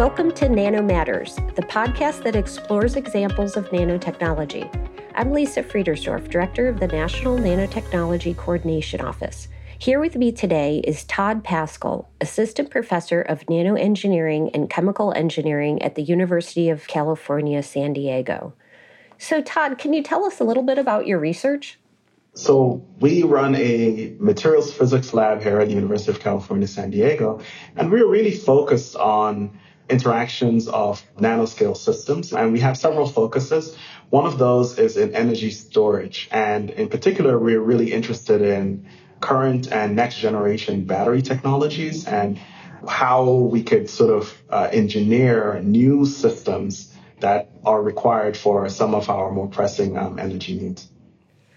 [0.00, 4.64] Welcome to Nano Matters, the podcast that explores examples of nanotechnology.
[5.14, 9.48] I'm Lisa Friedersdorf, Director of the National Nanotechnology Coordination Office.
[9.78, 15.96] Here with me today is Tod Pascal, Assistant Professor of Nanoengineering and Chemical Engineering at
[15.96, 18.54] the University of California, San Diego.
[19.18, 21.78] So, Tod, can you tell us a little bit about your research?
[22.32, 27.42] So we run a materials physics lab here at the University of California, San Diego,
[27.76, 29.58] and we're really focused on
[29.90, 32.32] interactions of nanoscale systems.
[32.32, 33.76] And we have several focuses.
[34.10, 36.28] One of those is in energy storage.
[36.30, 38.86] And in particular, we're really interested in
[39.20, 42.38] current and next generation battery technologies and
[42.88, 49.10] how we could sort of uh, engineer new systems that are required for some of
[49.10, 50.88] our more pressing um, energy needs.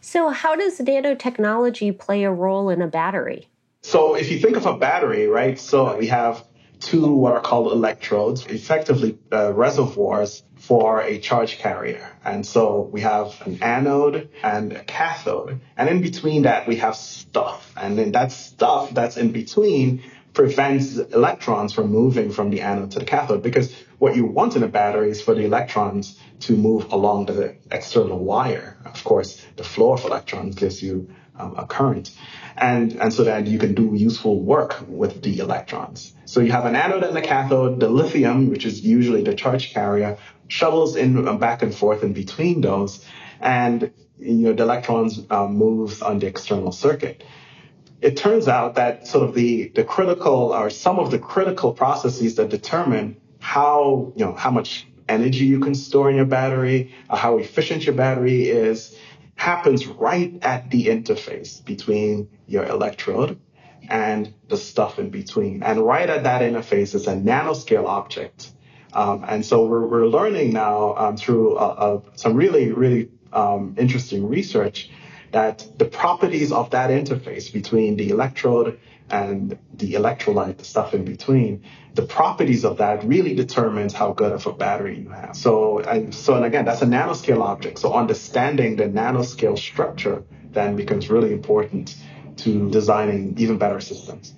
[0.00, 3.48] So, how does nanotechnology play a role in a battery?
[3.82, 6.44] So, if you think of a battery, right, so we have
[6.84, 12.08] two what are called electrodes, effectively uh, reservoirs for a charge carrier.
[12.24, 15.60] And so we have an anode and a cathode.
[15.76, 17.72] And in between that, we have stuff.
[17.76, 20.02] And then that stuff that's in between
[20.34, 24.62] prevents electrons from moving from the anode to the cathode because what you want in
[24.62, 28.76] a battery is for the electrons to move along the external wire.
[28.84, 32.10] Of course, the flow of electrons gives you um, a current
[32.56, 36.14] and, and so that you can do useful work with the electrons.
[36.24, 37.80] So you have an anode and a cathode.
[37.80, 40.18] The lithium, which is usually the charge carrier,
[40.48, 43.04] shuttles in uh, back and forth in between those,
[43.40, 47.24] and you know the electrons um, move on the external circuit.
[48.00, 52.34] It turns out that sort of the the critical or some of the critical processes
[52.36, 57.38] that determine how you know how much energy you can store in your battery, how
[57.38, 58.96] efficient your battery is,
[59.36, 63.38] happens right at the interface between your electrode
[63.88, 65.62] and the stuff in between.
[65.62, 68.50] And right at that interface is a nanoscale object.
[68.92, 73.74] Um, and so we're, we're learning now um, through uh, uh, some really, really um,
[73.76, 74.90] interesting research
[75.34, 78.78] that the properties of that interface between the electrode
[79.10, 81.64] and the electrolyte, the stuff in between,
[81.94, 85.36] the properties of that really determines how good of a battery you have.
[85.36, 87.80] So, and so, and again, that's a nanoscale object.
[87.80, 91.96] So understanding the nanoscale structure then becomes really important
[92.36, 94.34] to designing even better systems.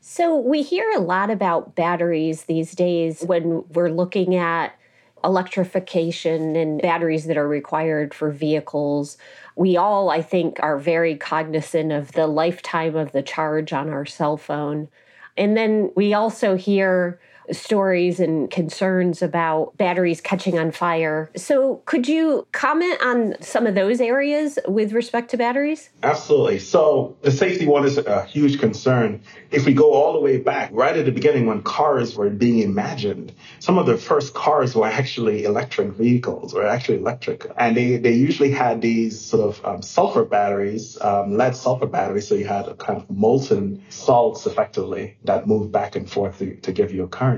[0.00, 4.75] So we hear a lot about batteries these days when we're looking at
[5.24, 9.16] electrification and batteries that are required for vehicles.
[9.56, 14.06] We all, I think, are very cognizant of the lifetime of the charge on our
[14.06, 14.88] cell phone.
[15.36, 17.20] And then we also hear
[17.52, 21.30] stories and concerns about batteries catching on fire.
[21.36, 25.90] So, could you comment on some of those areas with respect to batteries?
[26.02, 26.58] Absolutely.
[26.58, 29.22] So, the safety one is a huge concern.
[29.50, 32.58] If we go all the way back, right at the beginning when cars were being
[32.58, 37.46] imagined, some of the first cars were actually electric vehicles, were actually electric.
[37.56, 42.28] And they, they usually had these sort of um, sulfur batteries, um, lead sulfur batteries.
[42.28, 46.56] So, you had a kind of molten salts effectively that moved back and forth to,
[46.56, 47.35] to give you a current.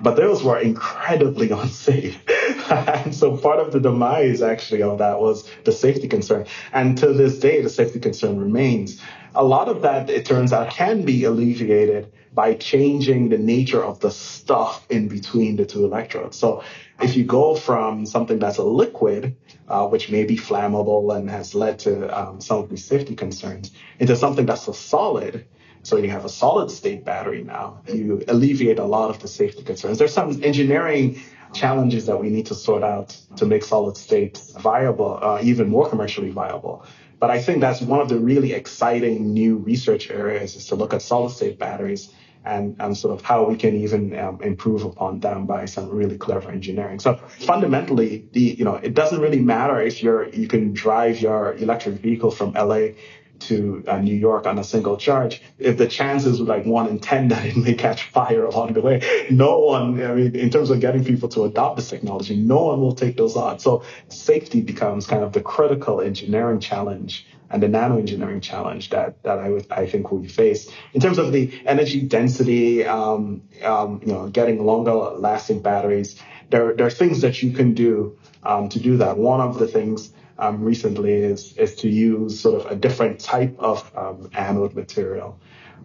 [0.00, 2.22] But those were incredibly unsafe.
[2.70, 6.46] and so part of the demise actually of that was the safety concern.
[6.72, 9.00] And to this day, the safety concern remains.
[9.34, 14.00] A lot of that, it turns out, can be alleviated by changing the nature of
[14.00, 16.36] the stuff in between the two electrodes.
[16.36, 16.62] So
[17.02, 19.36] if you go from something that's a liquid,
[19.68, 23.72] uh, which may be flammable and has led to um, some of these safety concerns,
[23.98, 25.46] into something that's a solid,
[25.82, 27.80] so you have a solid state battery now.
[27.88, 29.98] You alleviate a lot of the safety concerns.
[29.98, 31.20] There's some engineering
[31.52, 35.88] challenges that we need to sort out to make solid state viable, uh, even more
[35.88, 36.84] commercially viable.
[37.18, 40.94] But I think that's one of the really exciting new research areas is to look
[40.94, 42.12] at solid state batteries
[42.44, 46.16] and, and sort of how we can even um, improve upon them by some really
[46.16, 46.98] clever engineering.
[46.98, 51.54] So fundamentally, the you know it doesn't really matter if you're you can drive your
[51.56, 52.94] electric vehicle from LA
[53.40, 56.98] to uh, New York on a single charge, if the chances were like one in
[56.98, 60.70] 10 that it may catch fire along the way, no one, I mean, in terms
[60.70, 63.64] of getting people to adopt this technology, no one will take those odds.
[63.64, 69.22] So safety becomes kind of the critical engineering challenge and the nano engineering challenge that,
[69.24, 70.70] that I would, I think we face.
[70.94, 76.20] In terms of the energy density, um, um, you know, getting longer lasting batteries,
[76.50, 79.18] there, there are things that you can do um, to do that.
[79.18, 83.54] One of the things um, recently is is to use sort of a different type
[83.58, 85.38] of um, anode material.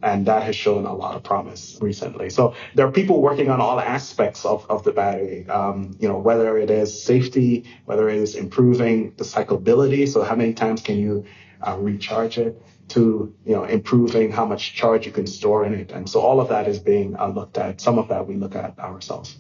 [0.04, 2.30] And that has shown a lot of promise recently.
[2.30, 6.18] So there are people working on all aspects of, of the battery, um, you know,
[6.18, 10.08] whether it is safety, whether it is improving the cyclability.
[10.08, 11.26] So how many times can you
[11.66, 15.92] uh, recharge it to, you know, improving how much charge you can store in it.
[15.92, 17.82] And so all of that is being uh, looked at.
[17.82, 19.38] Some of that we look at ourselves.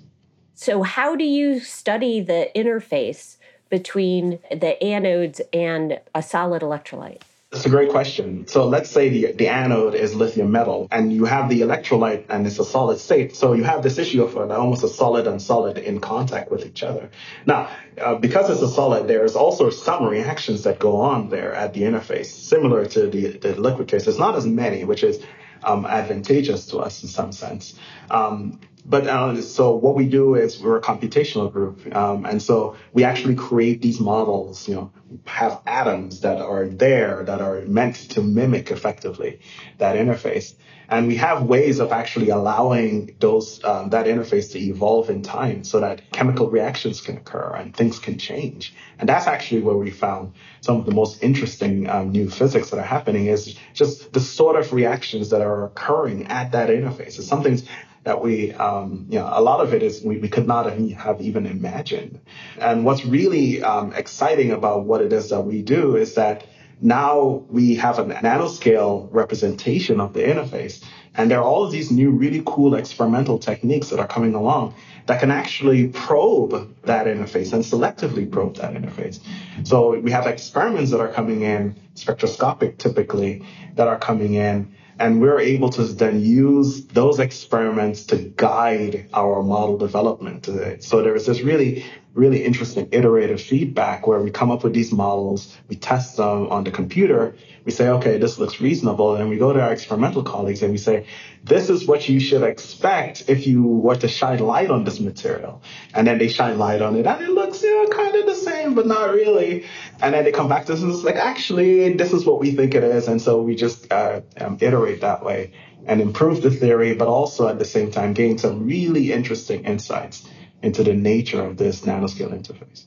[0.57, 3.37] So, how do you study the interface
[3.79, 7.21] between the anodes and a solid electrolyte?
[7.51, 8.47] That's a great question.
[8.47, 12.47] So let's say the, the anode is lithium metal and you have the electrolyte and
[12.47, 13.35] it's a solid state.
[13.35, 16.65] So you have this issue of an, almost a solid and solid in contact with
[16.65, 17.09] each other.
[17.45, 17.69] Now,
[18.01, 21.81] uh, because it's a solid, there's also some reactions that go on there at the
[21.81, 24.07] interface, similar to the, the liquid case.
[24.07, 25.21] It's not as many, which is
[25.63, 27.75] um, advantageous to us in some sense.
[28.09, 32.75] Um, but uh, so what we do is we're a computational group, um, and so
[32.93, 34.67] we actually create these models.
[34.67, 34.91] You know,
[35.25, 39.39] have atoms that are there that are meant to mimic effectively
[39.79, 40.53] that interface,
[40.87, 45.63] and we have ways of actually allowing those um, that interface to evolve in time,
[45.63, 48.75] so that chemical reactions can occur and things can change.
[48.99, 52.77] And that's actually where we found some of the most interesting um, new physics that
[52.77, 57.17] are happening is just the sort of reactions that are occurring at that interface.
[57.17, 57.59] It's something
[58.05, 61.21] that we, um, you know, a lot of it is we, we could not have
[61.21, 62.19] even imagined.
[62.59, 66.45] And what's really um, exciting about what it is that we do is that
[66.81, 70.83] now we have a nanoscale representation of the interface.
[71.15, 74.75] And there are all of these new really cool experimental techniques that are coming along
[75.07, 79.19] that can actually probe that interface and selectively probe that interface.
[79.63, 83.43] So we have experiments that are coming in, spectroscopic typically,
[83.75, 89.43] that are coming in and we're able to then use those experiments to guide our
[89.43, 90.45] model development.
[90.83, 95.55] So there's this really really interesting iterative feedback where we come up with these models,
[95.67, 97.35] we test them on the computer,
[97.65, 100.77] we say, okay, this looks reasonable, and we go to our experimental colleagues and we
[100.77, 101.05] say,
[101.43, 105.61] this is what you should expect if you were to shine light on this material.
[105.93, 108.35] And then they shine light on it, and it looks, you know, kind of the
[108.35, 109.65] same, but not really.
[110.01, 112.51] And then they come back to us and it's like, actually, this is what we
[112.51, 113.09] think it is.
[113.09, 115.51] And so we just uh, um, iterate that way
[115.85, 120.27] and improve the theory, but also at the same time gain some really interesting insights
[120.61, 122.85] into the nature of this nanoscale interface.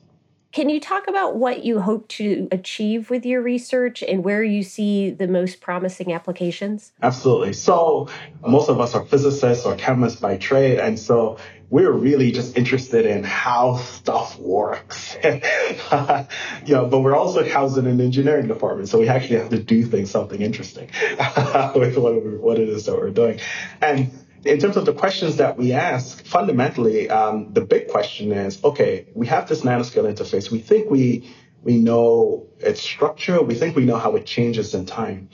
[0.50, 4.62] Can you talk about what you hope to achieve with your research and where you
[4.62, 6.93] see the most promising applications?
[7.03, 7.53] Absolutely.
[7.53, 8.09] So,
[8.47, 11.37] most of us are physicists or chemists by trade, and so
[11.70, 15.17] we're really just interested in how stuff works.
[15.23, 19.62] you know, but we're also housed in an engineering department, so we actually have to
[19.62, 20.91] do things something interesting
[21.75, 23.38] with what, what it is that we're doing.
[23.82, 24.11] And
[24.44, 29.06] in terms of the questions that we ask, fundamentally, um, the big question is, okay,
[29.14, 30.50] we have this nanoscale interface.
[30.50, 31.29] We think we
[31.62, 33.43] we know its structure.
[33.43, 35.29] We think we know how it changes in time.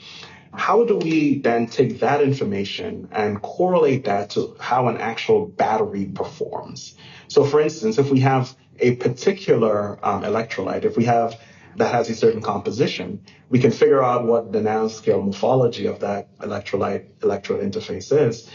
[0.53, 6.05] How do we then take that information and correlate that to how an actual battery
[6.05, 6.95] performs?
[7.27, 11.39] So, for instance, if we have a particular um, electrolyte, if we have
[11.75, 16.37] that has a certain composition, we can figure out what the nanoscale morphology of that
[16.39, 18.49] electrolyte electrode interface is.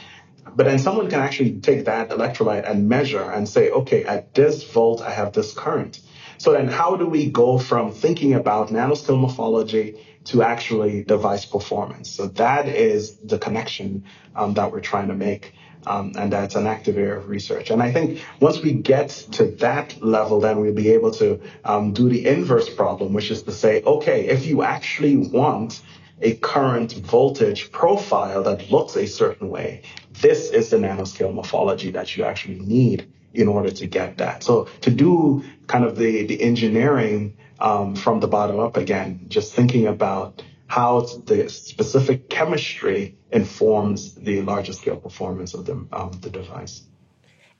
[0.54, 4.64] But then someone can actually take that electrolyte and measure and say, okay, at this
[4.64, 6.00] volt, I have this current.
[6.38, 12.10] So then how do we go from thinking about nanoscale morphology to actually device performance?
[12.10, 14.04] So that is the connection
[14.34, 15.52] um, that we're trying to make.
[15.86, 17.70] Um, and that's an active area of research.
[17.70, 21.94] And I think once we get to that level, then we'll be able to um,
[21.94, 25.80] do the inverse problem, which is to say, okay, if you actually want
[26.22, 29.82] a current voltage profile that looks a certain way,
[30.20, 34.42] this is the nanoscale morphology that you actually need in order to get that.
[34.42, 39.54] So to do kind of the, the engineering um, from the bottom up again, just
[39.54, 46.30] thinking about how the specific chemistry informs the larger scale performance of the, um, the
[46.30, 46.82] device.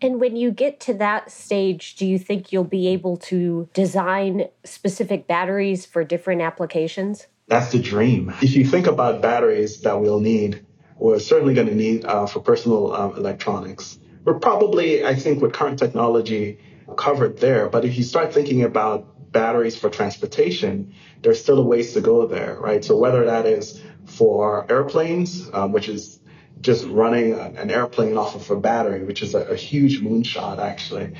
[0.03, 4.49] And when you get to that stage, do you think you'll be able to design
[4.65, 7.27] specific batteries for different applications?
[7.51, 8.33] That's the dream.
[8.41, 10.65] If you think about batteries that we'll need,
[10.97, 13.99] we're certainly going to need uh, for personal um, electronics.
[14.25, 16.61] We're probably, I think, with current technology
[16.97, 17.69] covered there.
[17.69, 22.25] But if you start thinking about batteries for transportation, there's still a ways to go
[22.25, 22.85] there, right?
[22.85, 26.20] So whether that is for airplanes, um, which is
[26.61, 31.15] just running an airplane off of a battery, which is a, a huge moonshot actually,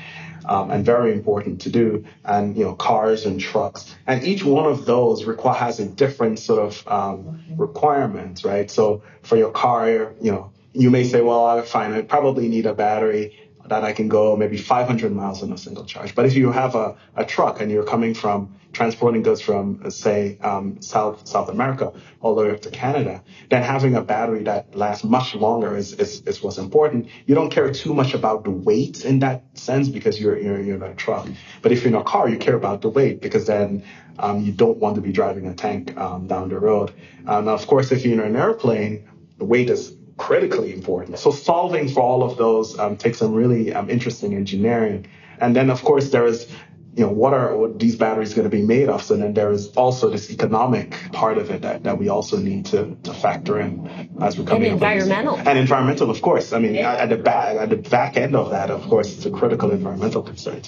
[0.45, 4.65] um, and very important to do, and you know cars and trucks, and each one
[4.65, 8.69] of those require has a different sort of um, requirements, right?
[8.69, 12.65] So for your car, you know, you may say, well, I find I probably need
[12.65, 16.13] a battery that I can go maybe 500 miles on a single charge.
[16.13, 20.37] But if you have a, a truck and you're coming from transporting goods from, say,
[20.41, 24.75] um, South South America all the way up to Canada, then having a battery that
[24.75, 27.07] lasts much longer is, is, is what's important.
[27.27, 30.75] You don't care too much about the weight in that sense because you're, you're, you're
[30.75, 31.29] in a truck.
[31.61, 33.85] But if you're in a car, you care about the weight because then
[34.19, 36.91] um, you don't want to be driving a tank um, down the road.
[37.25, 41.17] Um, now, of course, if you're in an airplane, the weight is critically important.
[41.17, 45.07] So solving for all of those um, takes some really um, interesting engineering.
[45.39, 46.47] And then, of course, there is
[46.95, 49.01] you know, what are what these batteries going to be made of?
[49.01, 52.65] So then there is also this economic part of it that, that we also need
[52.67, 53.89] to, to factor in
[54.21, 55.37] as we're coming and environmental.
[55.39, 56.53] And environmental, of course.
[56.53, 56.93] I mean, yeah.
[57.03, 60.21] at the back at the back end of that, of course, it's a critical environmental
[60.21, 60.61] concern.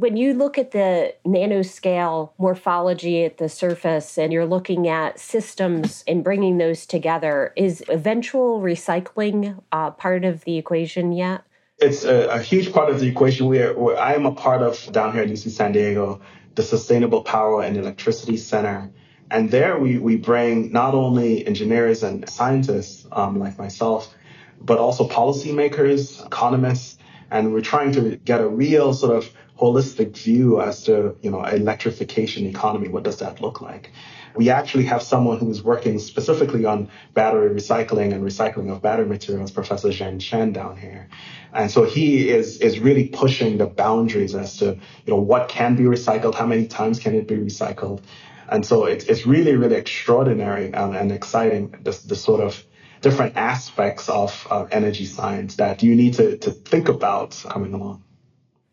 [0.00, 6.04] When you look at the nanoscale morphology at the surface and you're looking at systems
[6.08, 11.42] and bringing those together, is eventual recycling uh, part of the equation yet?
[11.80, 13.46] It's a, a, huge part of the equation.
[13.46, 16.22] We I am a part of down here at UC San Diego,
[16.54, 18.90] the Sustainable Power and Electricity Center.
[19.30, 24.14] And there we, we bring not only engineers and scientists um, like myself,
[24.62, 26.96] but also policymakers, economists,
[27.30, 29.30] and we're trying to get a real sort of
[29.60, 32.88] holistic view as to, you know, electrification economy.
[32.88, 33.90] What does that look like?
[34.34, 39.06] We actually have someone who is working specifically on battery recycling and recycling of battery
[39.06, 41.08] materials, Professor Zheng Chen down here.
[41.52, 44.66] And so he is, is really pushing the boundaries as to,
[45.04, 48.00] you know, what can be recycled, how many times can it be recycled.
[48.48, 52.64] And so it's, it's really, really extraordinary and, and exciting, the, the sort of
[53.02, 58.04] different aspects of uh, energy science that you need to, to think about coming along.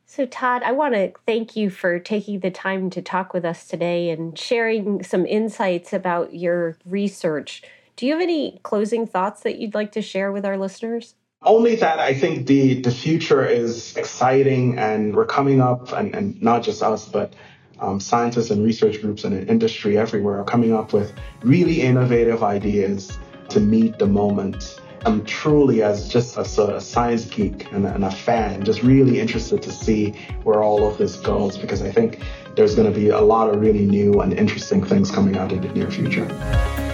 [0.09, 3.67] So, Tod, I want to thank you for taking the time to talk with us
[3.67, 7.61] today and sharing some insights about your research.
[7.97, 11.15] Do you have any closing thoughts that you'd like to share with our listeners?
[11.41, 16.41] Only that I think the, the future is exciting and we're coming up, and, and
[16.41, 17.33] not just us, but
[17.81, 21.11] um, scientists and research groups and industry everywhere are coming up with
[21.41, 24.79] really innovative ideas to meet the moment.
[25.05, 26.41] I'm truly, as just a,
[26.75, 30.11] a science geek and, and a fan, just really interested to see
[30.43, 32.19] where all of this goes because I think
[32.55, 35.61] there's going to be a lot of really new and interesting things coming out in
[35.61, 36.86] the near future.